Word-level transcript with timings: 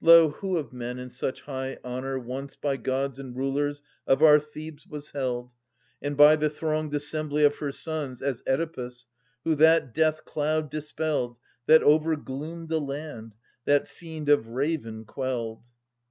{AnU 0.00 0.40
4.) 0.40 0.40
Lo, 0.40 0.40
who 0.40 0.56
of 0.58 0.72
men 0.72 0.98
in 0.98 1.10
such 1.10 1.40
high 1.42 1.76
honour 1.84 2.18
once 2.18 2.56
By 2.56 2.78
Gods 2.78 3.18
and 3.18 3.36
rulers 3.36 3.82
of 4.06 4.22
our 4.22 4.38
Thebes 4.40 4.86
was 4.86 5.10
held, 5.10 5.50
And 6.00 6.16
by 6.16 6.36
the 6.36 6.48
thronged 6.48 6.94
assembly 6.94 7.44
of 7.44 7.56
her 7.58 7.70
sons. 7.70 8.22
As 8.22 8.42
Oedipus, 8.48 9.08
who 9.44 9.54
that 9.56 9.92
death 9.92 10.24
cloud 10.24 10.70
dispelled 10.70 11.36
That 11.66 11.82
overgloomed 11.82 12.70
the 12.70 12.80
land, 12.80 13.34
that 13.66 13.86
fiend 13.86 14.30
of 14.30 14.48
ravin 14.48 15.04
quelled 15.04 15.66